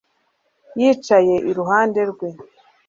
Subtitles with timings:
[0.79, 2.27] yicaye iruhande rwe